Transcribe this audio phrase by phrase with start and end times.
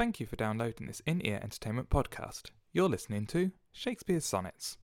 [0.00, 2.52] Thank you for downloading this in ear entertainment podcast.
[2.72, 4.78] You're listening to Shakespeare's Sonnets.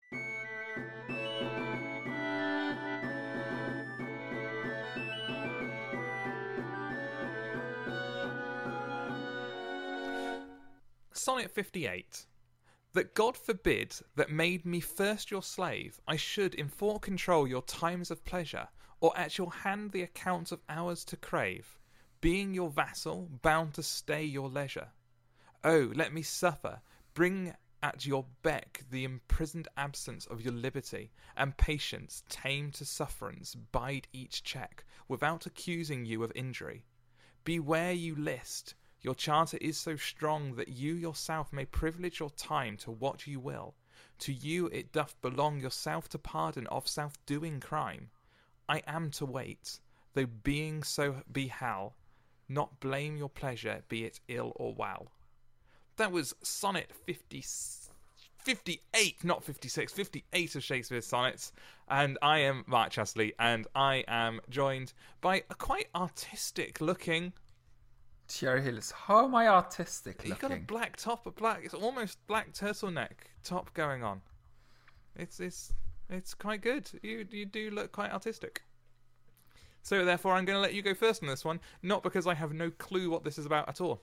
[11.12, 12.26] Sonnet 58.
[12.94, 17.62] That God forbid that made me first your slave, I should in full control your
[17.62, 18.68] times of pleasure,
[19.00, 21.78] or at your hand the account of hours to crave,
[22.20, 24.88] being your vassal, bound to stay your leisure.
[25.66, 26.82] Oh, let me suffer,
[27.14, 33.56] bring at your beck the imprisoned absence of your liberty, and patience, tame to sufferance,
[33.56, 36.84] bide each check, without accusing you of injury.
[37.46, 42.76] Beware you list, your charter is so strong that you yourself may privilege your time
[42.78, 43.76] to what you will.
[44.20, 48.10] To you it doth belong yourself to pardon of self doing crime.
[48.68, 49.80] I am to wait,
[50.14, 51.96] though being so be hell,
[52.50, 55.12] not blame your pleasure, be it ill or well.
[55.98, 57.44] That was sonnet 50,
[58.38, 61.52] 58, not 56, 58 of Shakespeare's sonnets.
[61.90, 67.34] And I am Mark Chatterley, and I am joined by a quite artistic looking
[68.28, 68.92] Thierry Hillis.
[68.92, 71.62] How am I artistic You've got a black top, a black.
[71.64, 74.22] It's almost black turtleneck top going on.
[75.16, 75.74] It's it's
[76.10, 76.90] it's quite good.
[77.04, 78.64] You you do look quite artistic.
[79.84, 82.34] So therefore, I'm going to let you go first on this one, not because I
[82.34, 84.02] have no clue what this is about at all.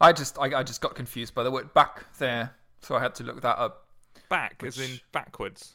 [0.00, 3.14] I just I, I just got confused by the word back there, so I had
[3.16, 3.86] to look that up.
[4.28, 5.74] Back, as in backwards.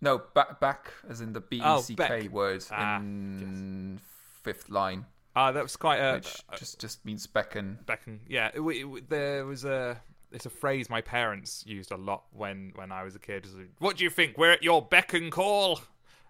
[0.00, 2.30] No, back back as in the B E C K back.
[2.30, 3.98] word Ah, in
[4.42, 7.78] fifth line, Ah, that was quite a, which a just just means beckon.
[7.86, 8.20] beckon.
[8.28, 10.00] Yeah, it, it, there was a.
[10.30, 13.44] It's a phrase my parents used a lot when when I was a kid.
[13.46, 14.36] Was, what do you think?
[14.36, 15.80] We're at your beck and call.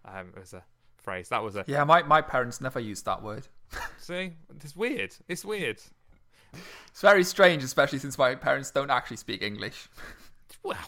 [0.04, 0.62] Um, it was a
[0.98, 1.30] phrase.
[1.30, 1.64] That was a.
[1.66, 3.48] Yeah, my, my parents never used that word.
[3.98, 5.14] See, it's weird.
[5.26, 5.80] It's weird.
[6.88, 9.88] It's very strange, especially since my parents don't actually speak English.
[10.62, 10.78] Well,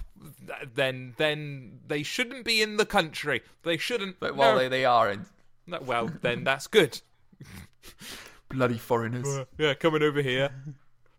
[0.75, 3.43] then then they shouldn't be in the country.
[3.63, 4.19] They shouldn't.
[4.21, 4.59] But well, no.
[4.59, 5.27] they, they aren't.
[5.67, 7.01] No, well, then that's good.
[8.49, 9.27] Bloody foreigners.
[9.27, 10.51] Uh, yeah, coming over here,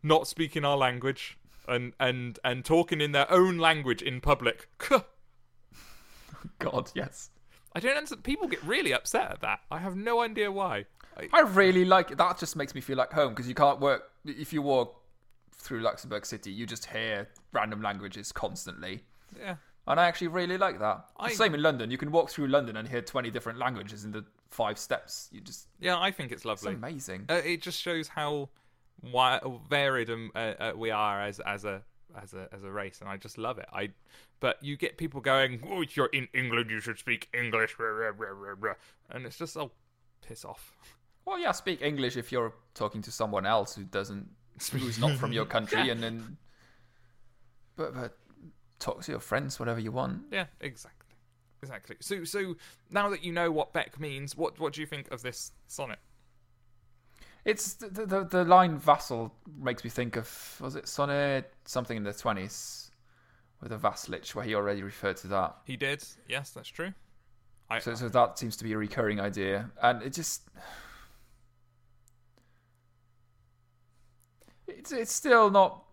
[0.01, 1.37] not speaking our language,
[1.67, 4.69] and and and talking in their own language in public.
[6.59, 7.29] God, yes.
[7.75, 8.23] I don't understand.
[8.23, 9.59] People get really upset at that.
[9.69, 10.85] I have no idea why.
[11.15, 12.17] I, I really like it.
[12.17, 14.09] That just makes me feel like home because you can't work.
[14.29, 15.01] If you walk
[15.53, 19.03] through Luxembourg City, you just hear random languages constantly.
[19.37, 19.55] yeah,
[19.87, 21.05] And I actually really like that.
[21.17, 21.89] I- Same in London.
[21.91, 25.29] You can walk through London and hear 20 different languages in the five steps.
[25.31, 25.67] You just.
[25.79, 25.99] yeah.
[25.99, 26.73] I think it's It's lovely.
[26.73, 27.25] amazing.
[27.29, 28.49] Uh, it just shows how
[29.03, 31.81] wi- varied um, uh, uh, we are as as a
[32.21, 33.67] as a as a race, and I just love it.
[33.73, 33.89] I,
[34.39, 38.11] but you get people going, "Oh, you're in England, you should speak English," rah, rah,
[38.17, 38.73] rah, rah, rah."
[39.09, 39.71] and it's just oh,
[40.25, 40.75] piss off.
[41.27, 44.29] Well, yeah, speak English if you're talking to someone else who doesn't.
[44.71, 45.91] who's not from your country Yeah.
[45.91, 46.37] and then.
[47.75, 48.17] But, but
[48.79, 50.21] talk to your friends, whatever you want.
[50.31, 51.09] Yeah, exactly,
[51.61, 51.97] exactly.
[51.99, 52.55] So so
[52.89, 55.99] now that you know what Beck means, what what do you think of this sonnet?
[57.43, 62.03] It's the, the the line vassal makes me think of was it sonnet something in
[62.03, 62.89] the twenties
[63.61, 65.57] with a vassalage where he already referred to that.
[65.65, 66.93] He did, yes, that's true.
[67.69, 70.43] I, So so that seems to be a recurring idea, and it just
[74.77, 75.83] it's it's still not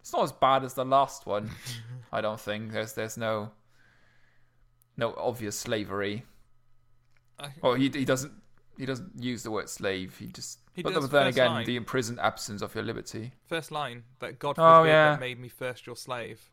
[0.00, 1.50] it's not as bad as the last one.
[2.12, 3.50] I don't think there's there's no
[4.96, 6.24] no obvious slavery.
[7.38, 8.32] I- Well, he he doesn't
[8.78, 10.16] he doesn't use the word slave.
[10.18, 11.66] He just He but, then again, line.
[11.66, 13.32] the imprisoned absence of your liberty.
[13.46, 15.10] First line that God Oh, forbid yeah.
[15.12, 16.50] that made me first your slave.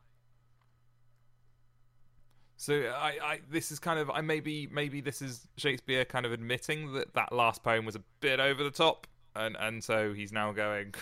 [2.60, 6.32] So I, I, this is kind of, I maybe, maybe this is Shakespeare kind of
[6.32, 9.06] admitting that that last poem was a bit over the top,
[9.38, 10.94] and and so he's now going,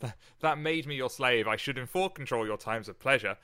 [0.00, 1.46] that, that made me your slave.
[1.46, 3.36] I should in full control your times of pleasure,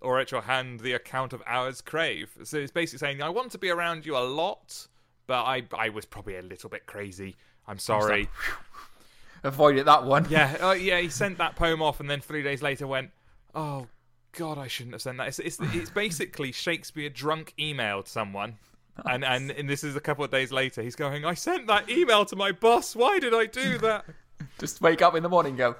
[0.00, 2.30] or at your hand the account of hours crave.
[2.44, 4.86] So it's basically saying, I want to be around you a lot,
[5.26, 7.36] but I, I was probably a little bit crazy.
[7.66, 8.28] I'm sorry.
[9.44, 10.26] Avoided that one.
[10.28, 11.00] Yeah, uh, yeah.
[11.00, 13.10] He sent that poem off, and then three days later went,
[13.54, 13.88] "Oh
[14.32, 18.58] God, I shouldn't have sent that." It's it's, it's basically Shakespeare drunk emailed someone,
[19.06, 20.82] and, and and this is a couple of days later.
[20.82, 22.94] He's going, "I sent that email to my boss.
[22.94, 24.04] Why did I do that?"
[24.58, 25.76] Just wake up in the morning and go,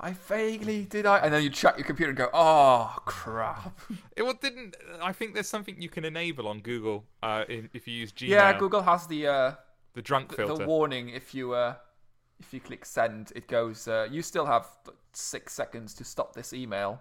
[0.00, 1.18] I vaguely did I?
[1.18, 3.76] And then you check your computer and go, oh, crap.
[4.16, 4.76] it well, didn't.
[5.02, 8.28] I think there's something you can enable on Google uh, in, if you use Gmail.
[8.28, 9.52] Yeah, Google has the uh,
[9.94, 10.62] the drunk the, filter.
[10.62, 11.74] the warning if you uh,
[12.38, 14.68] if you click send, it goes, uh, you still have
[15.12, 17.00] six seconds to stop this email.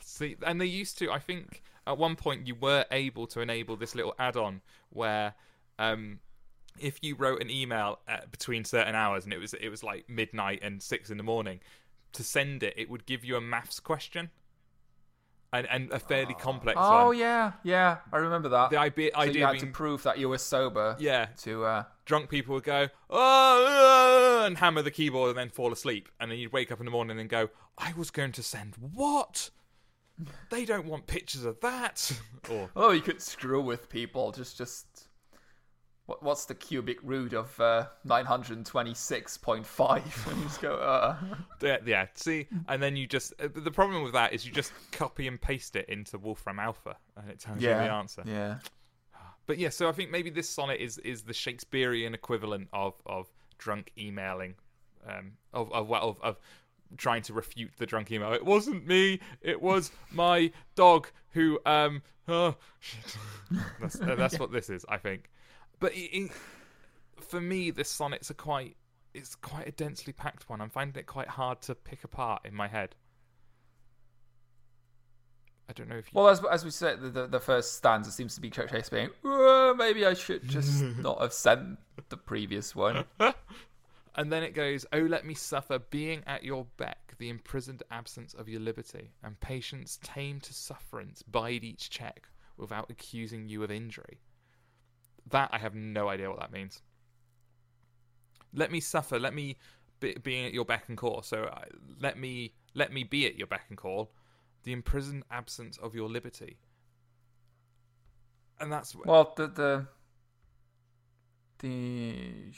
[0.00, 1.10] See, and they used to.
[1.10, 5.34] I think at one point you were able to enable this little add-on where,
[5.78, 6.20] um,
[6.78, 10.08] if you wrote an email at, between certain hours and it was it was like
[10.08, 11.60] midnight and six in the morning,
[12.12, 14.30] to send it, it would give you a maths question,
[15.52, 17.18] and and a fairly complex Oh one.
[17.18, 18.70] yeah, yeah, I remember that.
[18.70, 20.96] The idea, so you had being, to prove that you were sober.
[20.98, 25.50] yeah, To uh, drunk people would go oh, uh," and hammer the keyboard and then
[25.50, 28.32] fall asleep, and then you'd wake up in the morning and go, I was going
[28.32, 29.50] to send what?
[30.50, 32.10] They don't want pictures of that.
[32.50, 34.30] or oh, you could screw with people.
[34.32, 34.86] Just just.
[36.06, 40.30] What, what's the cubic root of uh, 926.5?
[40.30, 41.16] And you just go, uh.
[41.62, 44.74] yeah, yeah, see, and then you just uh, the problem with that is you just
[44.92, 48.22] copy and paste it into Wolfram Alpha, and it tells you the answer.
[48.26, 48.58] Yeah.
[49.46, 53.28] But yeah, so I think maybe this sonnet is is the Shakespearean equivalent of of
[53.58, 54.54] drunk emailing,
[55.08, 56.38] um, of of of, of
[56.96, 58.32] trying to refute the drunk email.
[58.32, 59.20] It wasn't me.
[59.40, 62.02] It was my dog who um.
[62.26, 63.16] Oh, shit.
[63.80, 65.30] that's uh, that's what this is, I think.
[65.78, 66.30] But it, it,
[67.20, 68.76] for me, the sonnet's are quite
[69.14, 70.60] it's quite a densely packed one.
[70.60, 72.96] I'm finding it quite hard to pick apart in my head.
[75.68, 76.20] I don't know if you.
[76.20, 79.10] Well, as, as we said, the, the, the first stanza seems to be Shakespeare.
[79.24, 81.78] "Uh, maybe I should just not have sent
[82.10, 83.04] the previous one.
[84.16, 88.34] And then it goes, Oh, let me suffer, being at your beck, the imprisoned absence
[88.34, 93.70] of your liberty, and patience tame to sufferance, bide each check, without accusing you of
[93.70, 94.20] injury.
[95.26, 96.82] That I have no idea what that means.
[98.52, 99.56] Let me suffer, let me
[100.00, 101.22] be, being at your beck and call.
[101.22, 101.64] So uh,
[102.00, 104.12] let me let me be at your beck and call,
[104.64, 106.58] the imprisoned absence of your liberty.
[108.60, 109.86] And that's Well, the the
[111.58, 112.52] the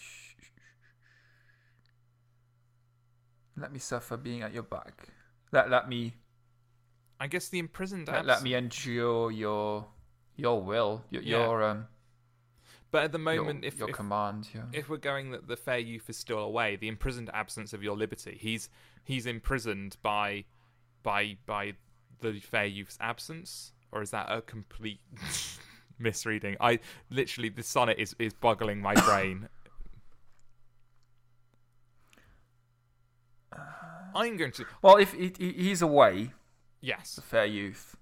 [3.56, 5.08] let me suffer being at your back.
[5.52, 6.14] Let let me
[7.18, 8.28] I guess the imprisoned let, absence.
[8.28, 9.86] let me endure your
[10.36, 11.38] your will, your, Yeah.
[11.38, 11.86] your um
[12.90, 14.48] but at the your, moment, if, your if command.
[14.54, 14.62] Yeah.
[14.72, 17.96] if we're going that the fair youth is still away, the imprisoned absence of your
[17.96, 18.68] liberty, he's
[19.04, 20.44] he's imprisoned by
[21.02, 21.74] by by
[22.20, 25.00] the fair youth's absence, or is that a complete
[25.98, 26.56] misreading?
[26.60, 26.78] I
[27.10, 29.48] literally the sonnet is is boggling my brain.
[34.16, 36.32] I'm going to Well, if he, he- he's away,
[36.80, 37.96] yes, the fair youth,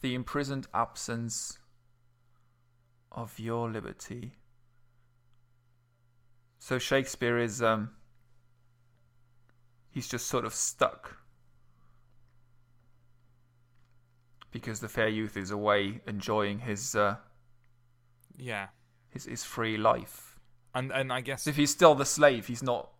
[0.00, 1.58] the imprisoned absence
[3.12, 4.34] of your liberty.
[6.58, 7.90] So Shakespeare is um
[9.90, 11.18] he's just sort of stuck.
[14.50, 17.16] Because the fair youth is away enjoying his uh
[18.36, 18.68] yeah,
[19.10, 20.38] his, his free life.
[20.74, 22.90] and and I guess If he's still the slave, he's not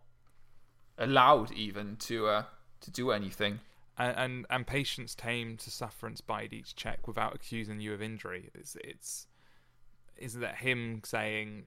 [0.97, 2.43] allowed even to uh
[2.81, 3.59] to do anything.
[3.97, 8.49] and, and and patience tamed to sufferance bide each check without accusing you of injury.
[8.53, 9.27] It's it's
[10.17, 11.65] isn't that him saying,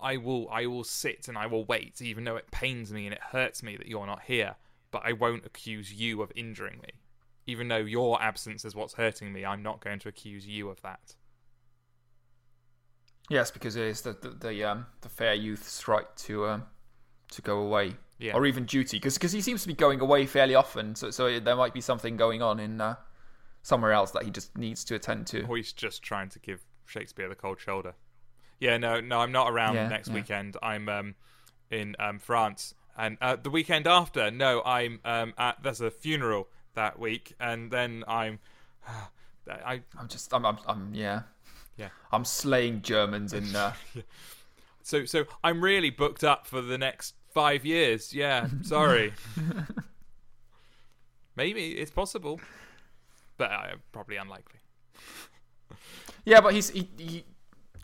[0.00, 3.14] "I will I will sit and I will wait, even though it pains me and
[3.14, 4.56] it hurts me that you're not here,
[4.90, 7.00] but I won't accuse you of injuring me,
[7.46, 9.44] even though your absence is what's hurting me.
[9.44, 11.14] I'm not going to accuse you of that."
[13.30, 16.64] Yes, because it is the the, the um the fair youth's right to um
[17.30, 18.34] to go away, Yeah.
[18.34, 20.94] or even duty, because he seems to be going away fairly often.
[20.96, 22.96] So so there might be something going on in uh,
[23.62, 25.44] somewhere else that he just needs to attend to.
[25.46, 27.94] Or he's just trying to give Shakespeare the cold shoulder.
[28.60, 30.14] Yeah, no, no, I'm not around Yeah, next yeah.
[30.14, 30.56] weekend.
[30.62, 31.14] I'm um,
[31.70, 36.48] in um, France, and uh, the weekend after, no, I'm um, at there's a funeral
[36.74, 38.40] that week, and then I'm,
[39.48, 41.22] I I'm just I'm I'm, I'm yeah
[41.76, 41.88] Yeah.
[42.10, 43.72] I'm slaying Germans in uh,
[44.82, 48.12] so so I'm really booked up for the next five years.
[48.12, 49.12] Yeah, sorry.
[51.36, 52.40] Maybe it's possible,
[53.36, 54.58] but uh, probably unlikely.
[56.24, 57.24] yeah, but he's he, he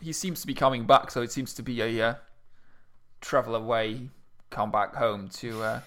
[0.01, 2.15] he seems to be coming back, so it seems to be a uh,
[3.21, 4.09] travel away,
[4.49, 5.79] come back home to uh,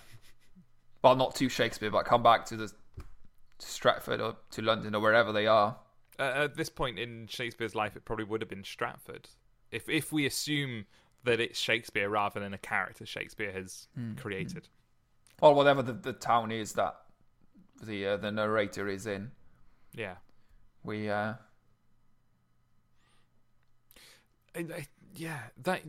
[1.03, 5.03] well not to Shakespeare, but come back to the to Stratford or to London or
[5.03, 5.77] wherever they are.
[6.19, 9.29] uh, at this point in Shakespeare's life, it probably would have been Stratford.
[9.71, 10.87] If if we assume
[11.25, 14.69] that it's Shakespeare rather than a character Shakespeare has created.
[15.41, 16.95] or whatever the, the town is that
[17.83, 19.31] the uh, the narrator is in.
[19.95, 20.17] Yeah.
[20.85, 21.35] We uh,
[24.55, 25.83] I- I- yeah, that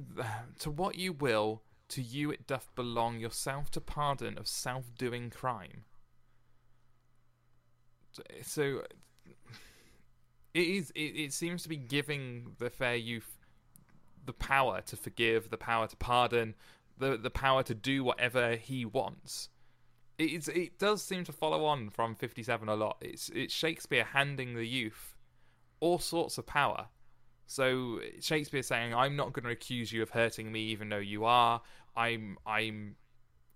[0.60, 3.20] to what you will, to you it doth belong.
[3.20, 5.86] Yourself to pardon of self-doing crime.
[8.12, 8.84] So- So
[10.54, 10.92] it is.
[10.96, 13.38] It, it seems to be giving the fair youth
[14.30, 16.54] the power to forgive, the power to pardon,
[17.00, 19.50] the the power to do whatever he wants.
[20.20, 22.98] It it does seem to follow on from Fifty Seven a lot.
[23.02, 25.16] It's it's Shakespeare handing the youth
[25.80, 26.90] all sorts of power.
[27.48, 31.26] So Shakespeare saying, "I'm not going to accuse you of hurting me, even though you
[31.26, 31.64] are.
[31.96, 32.98] I'm I'm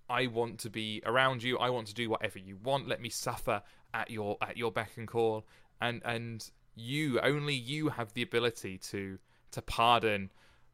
[0.10, 1.60] I want to be around you.
[1.60, 2.88] I want to do whatever you want.
[2.88, 3.62] Let me suffer
[3.94, 5.46] at your at your beck and call.
[5.80, 9.20] And and you only you have the ability to
[9.52, 10.32] to pardon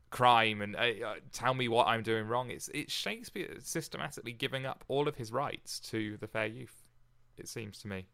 [0.10, 2.50] crime and uh, uh, tell me what I'm doing wrong.
[2.50, 6.90] It's it's Shakespeare systematically giving up all of his rights to the fair youth.
[7.38, 8.08] It seems to me,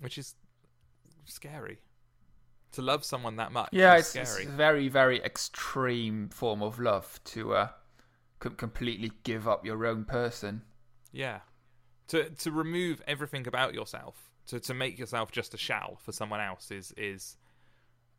[0.00, 0.34] which is
[1.24, 1.78] scary.
[2.72, 6.80] To love someone that much, Yeah, is it's, it's a very, very extreme form of
[6.80, 7.68] love to uh,
[8.40, 10.62] com- completely give up your own person.
[11.12, 11.40] Yeah.
[12.08, 16.40] To to remove everything about yourself, to to make yourself just a shell for someone
[16.40, 17.36] else is is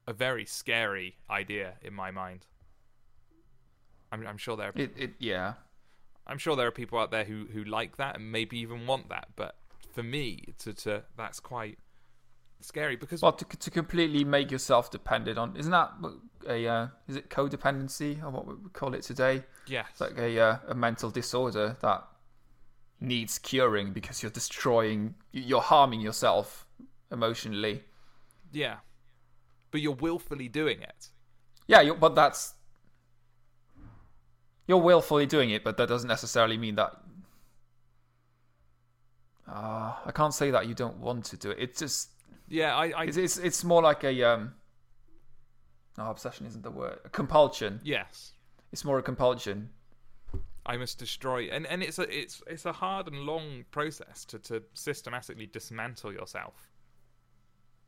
[0.08, 2.46] a very scary idea in my mind.
[4.12, 5.54] I'm I'm sure there are, It, it, yeah.
[6.28, 9.10] I'm sure there are people out there who who like that and maybe even want
[9.10, 9.56] that, but
[9.94, 11.78] for me to to that's quite
[12.62, 15.92] scary because Well, to, to completely make yourself dependent on isn't that
[16.48, 19.44] a uh, is it codependency or what we call it today?
[19.68, 19.88] yes.
[19.92, 22.04] It's like a uh, a mental disorder that
[23.02, 26.66] needs curing because you're destroying, you're harming yourself
[27.12, 27.84] emotionally.
[28.52, 28.78] yeah.
[29.76, 31.10] But you're willfully doing it.
[31.68, 32.54] Yeah, you but that's
[34.68, 36.94] you're willfully doing it, but that doesn't necessarily mean that.
[39.46, 41.58] Uh, I can't say that you don't want to do it.
[41.60, 42.12] It's just
[42.48, 44.54] Yeah, I, I it's it's, it's more like a um.
[45.98, 47.00] No, obsession isn't the word.
[47.04, 47.82] A compulsion.
[47.84, 48.32] yes.
[48.72, 49.72] It's more a compulsion.
[50.66, 54.40] I must destroy and and it's a it's it's a hard and long process to
[54.40, 56.72] to systematically dismantle yourself.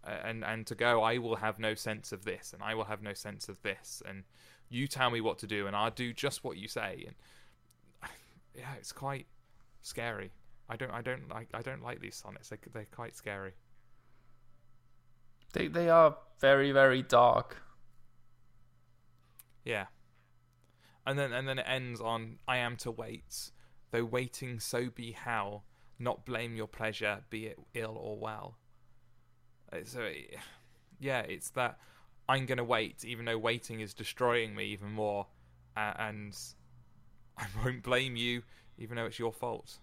[0.08, 3.02] And and to go I will have no sense of this and I will have
[3.02, 4.24] no sense of this and
[4.70, 7.16] you tell me what to do and I'll do just what you say and
[8.56, 9.28] yeah it's quite
[9.82, 10.32] scary.
[10.70, 12.50] I don't I don't like I don't like these sonnets.
[12.50, 13.54] They they're quite scary.
[15.54, 17.62] They they are very very dark.
[19.64, 19.88] Yeah.
[21.06, 23.52] And then and then it ends on I am to wait,
[23.92, 25.64] though waiting so be how,
[26.00, 28.58] not blame your pleasure, be it ill or well.
[29.72, 30.38] Uh, So it-
[31.00, 31.80] yeah, it's that
[32.30, 35.28] I'm gonna wait, even though waiting is destroying me even more,
[35.76, 36.38] uh, and
[37.38, 38.44] I won't blame you,
[38.78, 39.80] even though it's your fault.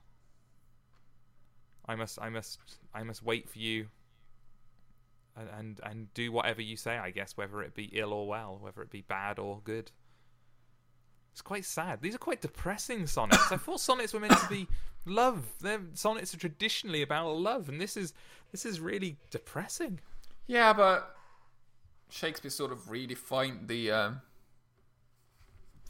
[1.86, 2.58] I must, I must,
[2.94, 3.88] I must wait for you,
[5.36, 6.96] and and, and do whatever you say.
[6.98, 9.90] I guess whether it be ill or well, whether it be bad or good.
[11.34, 12.00] It's quite sad.
[12.00, 13.50] These are quite depressing sonnets.
[13.50, 14.68] I thought sonnets were meant to be
[15.04, 15.44] love.
[15.60, 18.14] Their sonnets are traditionally about love, and this is
[18.52, 19.98] this is really depressing.
[20.46, 21.16] Yeah, but
[22.08, 24.20] Shakespeare sort of redefined the um,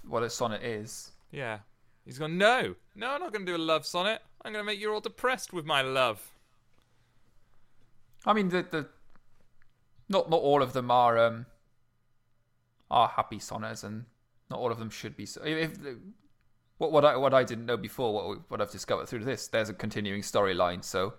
[0.09, 1.13] what a sonnet is.
[1.31, 1.59] Yeah.
[2.07, 4.23] He's gone, no, no, I'm not going to do a love sonnet.
[4.43, 6.33] I'm going to make you all depressed with my love.
[8.25, 8.89] I mean, the the
[10.09, 11.45] not not all of them are um
[12.91, 14.07] are happy sonnets, and
[14.55, 15.27] not all of them should be.
[15.27, 15.73] So if
[16.79, 19.69] what what I what I didn't know before, what what I've discovered through this, there's
[19.69, 20.83] a continuing storyline.
[20.85, 21.15] So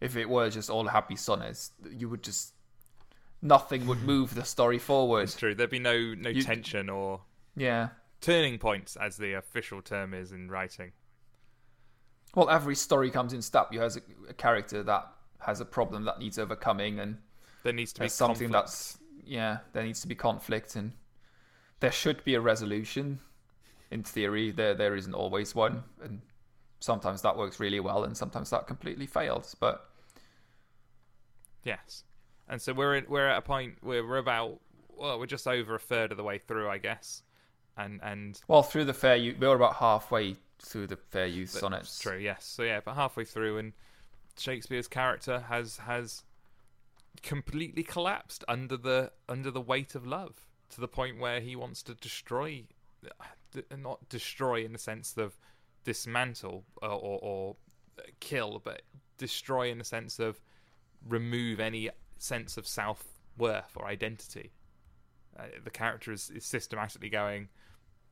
[0.00, 2.52] if it were just all happy sonnets, you would just
[3.42, 5.22] nothing would move the story forward.
[5.22, 5.54] It's true.
[5.54, 7.22] There'd be no no You- tension or
[7.56, 7.88] Yeah.
[8.20, 10.92] turning points, as the official term is in writing.
[12.34, 13.72] Well, every story comes in step.
[13.72, 17.18] You has a, a character that has a problem that needs overcoming, and
[17.62, 18.52] There needs to be something conflict.
[18.52, 19.58] that's yeah.
[19.72, 20.92] There needs to be conflict, and
[21.80, 23.20] there should be a resolution.
[23.90, 26.20] In theory, there there isn't always one, and
[26.78, 29.56] sometimes that works really well, and sometimes that completely fails.
[29.58, 29.90] But
[31.64, 32.04] Yes,
[32.48, 35.74] and so we're in, we're at a point where we're about well, we're just over
[35.74, 37.22] a third of the way through, I guess,
[37.76, 41.98] and and well, through the fair youth, we're about halfway through the fair That's sonnets.
[41.98, 42.18] true.
[42.18, 42.44] Yes.
[42.44, 43.72] So yeah, but halfway through, and
[44.38, 46.22] Shakespeare's character has has
[47.22, 51.82] completely collapsed under the under the weight of love to the point where he wants
[51.84, 52.64] to destroy,
[53.76, 55.36] not destroy in the sense of
[55.84, 57.56] dismantle or, or, or
[58.20, 58.82] kill, but
[59.18, 60.40] destroy in the sense of
[61.08, 63.04] remove any sense of self
[63.38, 64.52] worth or identity.
[65.38, 67.48] Uh, the character is, is systematically going,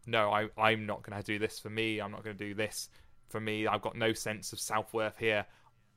[0.07, 2.01] no, I, I'm not going to do this for me.
[2.01, 2.89] I'm not going to do this
[3.29, 3.67] for me.
[3.67, 5.45] I've got no sense of self worth here.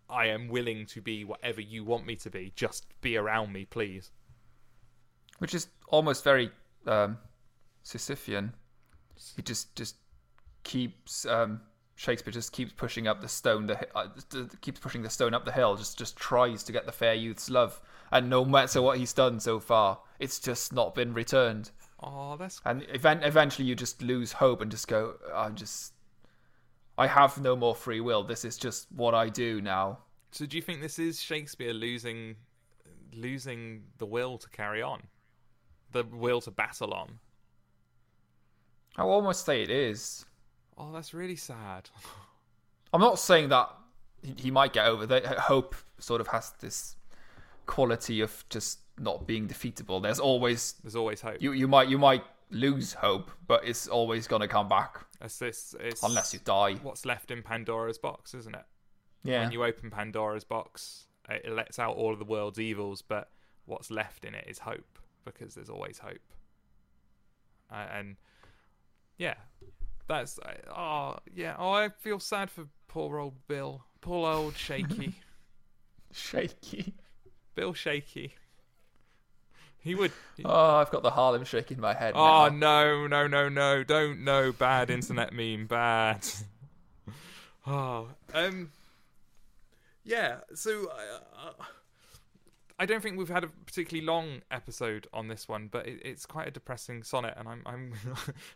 [0.09, 2.51] I am willing to be whatever you want me to be.
[2.55, 4.11] Just be around me, please.
[5.39, 6.51] which is almost very
[6.87, 7.17] um,
[7.85, 8.53] Sisyphean.
[9.35, 9.95] He just just
[10.63, 11.61] keeps um,
[11.95, 14.07] Shakespeare just keeps pushing up the stone, the uh,
[14.61, 15.75] keeps pushing the stone up the hill.
[15.75, 17.79] Just just tries to get the fair youth's love,
[18.11, 21.69] and no matter what he's done so far, it's just not been returned.
[22.03, 25.93] Oh, that's And event- eventually, you just lose hope and just go, I'm just,
[26.97, 28.23] I have no more free will.
[28.23, 29.99] This is just what I do now.
[30.31, 30.47] so.
[30.47, 32.37] Do you think this is Shakespeare losing
[33.13, 35.03] losing the will to carry on,
[35.91, 37.19] the will to battle on?
[38.97, 40.25] I will almost say it is.
[40.77, 41.89] Oh, that's really sad.
[42.93, 43.69] I'm not saying that
[44.21, 45.25] he, he might get over that.
[45.25, 46.95] Hope sort of has this
[47.65, 50.01] quality of just not being defeatable.
[50.01, 51.37] There's always There's always hope.
[51.41, 55.73] you you might you might lose hope, but it's always gonna come back It's this.
[55.79, 56.75] It's unless you die.
[56.81, 58.65] what's left in Pandora's box, isn't it?
[59.23, 59.41] Yeah.
[59.43, 63.29] When you open Pandora's box, it lets out all of the world's evils, but
[63.65, 66.19] what's left in it is hope because there's always hope.
[67.71, 68.15] Uh, and
[69.17, 69.35] yeah,
[70.07, 71.55] that's uh, oh yeah.
[71.57, 75.15] Oh, I feel sad for poor old Bill, poor old Shaky,
[76.11, 76.93] Shaky.
[77.55, 78.35] Bill Shaky.
[79.79, 80.11] He would.
[80.37, 82.13] he- Oh, I've got the Harlem shake in my head.
[82.15, 82.49] Oh now.
[82.49, 83.83] no, no, no, no!
[83.83, 86.27] Don't no bad internet meme, bad.
[87.67, 88.71] oh, um,
[90.03, 90.37] yeah.
[90.53, 91.63] So uh,
[92.81, 96.25] I don't think we've had a particularly long episode on this one, but it, it's
[96.25, 97.93] quite a depressing sonnet, and I'm, I'm,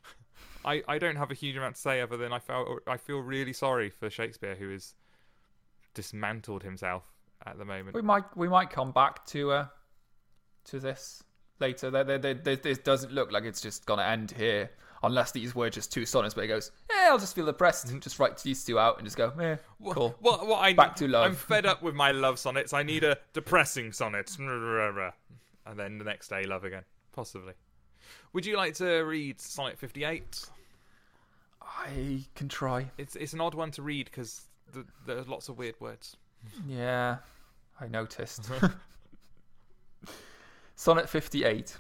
[0.66, 3.20] I, I don't have a huge amount to say other than I felt I feel
[3.20, 4.96] really sorry for Shakespeare, who has
[5.94, 7.04] dismantled himself
[7.46, 7.94] at the moment.
[7.94, 9.68] We might we might come back to uh
[10.66, 11.24] to this
[11.60, 11.92] later.
[11.92, 14.72] There, there, there, this doesn't look like it's just gonna end here,
[15.06, 16.34] unless these were just two sonnets.
[16.34, 19.06] But he goes, "Yeah, I'll just feel depressed and just write these two out and
[19.06, 21.26] just go, yeah, Wha- cool." What, what I Back to love.
[21.26, 22.74] I'm fed up with my love sonnets.
[22.74, 24.36] I need a depressing sonnet.
[25.68, 26.84] And then the next day, love again.
[27.12, 27.54] Possibly.
[28.34, 30.46] Would you like to read Sonnet 58?
[31.62, 32.92] I can try.
[32.98, 34.42] It's it's an odd one to read because
[34.74, 36.18] the, there's lots of weird words.
[36.68, 37.18] Yeah,
[37.80, 38.52] I noticed.
[40.76, 41.78] Sonnet 58.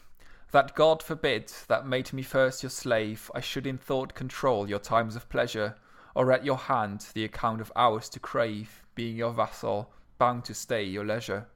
[0.56, 4.80] That God forbid that made me first your slave, I should in thought control your
[4.80, 5.76] times of pleasure,
[6.16, 10.54] or at your hand the account of hours to crave, being your vassal, bound to
[10.54, 11.48] stay your leisure.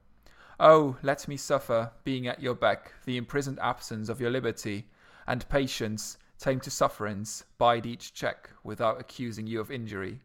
[0.60, 4.90] Oh, let me suffer, being at your beck, the imprisoned absence of your liberty,
[5.26, 10.20] and patience, tame to sufferance, bide each check, without accusing you of injury.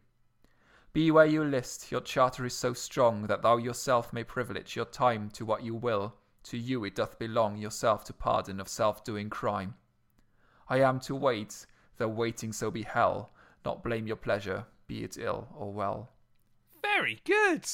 [0.91, 4.83] Be where you list, your charter is so strong that thou yourself may privilege your
[4.83, 6.13] time to what you will.
[6.45, 9.73] To you it doth belong yourself to pardon of self doing crime.
[10.69, 11.65] I am to wait,
[11.97, 13.31] though waiting so be hell,
[13.65, 16.11] not blame your pleasure, be it ill or well.
[16.83, 17.65] Very good.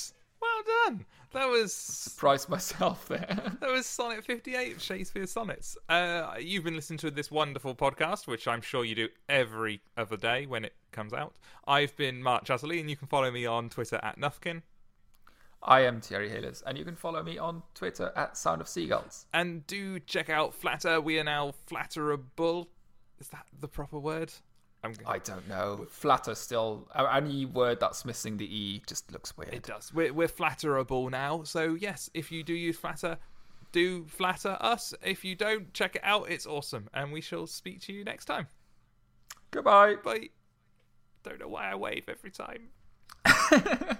[0.41, 1.05] Well done.
[1.33, 3.57] That was Surprised myself there.
[3.59, 5.77] that was Sonnet 58 of Shakespeare Sonnets.
[5.89, 10.17] Uh, you've been listening to this wonderful podcast, which I'm sure you do every other
[10.17, 11.35] day when it comes out.
[11.67, 14.61] I've been Mark Chatterley, and you can follow me on Twitter at Nufkin.
[15.63, 19.25] I am Thierry Hillers, and you can follow me on Twitter at Sound of Seagulls.
[19.33, 21.03] And do check out Flattr.
[21.03, 22.69] We are now flatterable.
[23.19, 24.33] Is that the proper word?
[24.83, 25.85] I'm I don't know.
[25.89, 26.89] Flatter still.
[26.95, 29.53] Any word that's missing the E just looks weird.
[29.53, 29.93] It does.
[29.93, 31.43] We're, we're flatterable now.
[31.43, 33.17] So, yes, if you do use Flattr,
[33.71, 34.95] do flatter us.
[35.03, 36.31] If you don't, check it out.
[36.31, 36.89] It's awesome.
[36.93, 38.47] And we shall speak to you next time.
[39.51, 39.95] Goodbye.
[40.03, 40.29] Bye.
[41.23, 42.69] Don't know why I wave every time.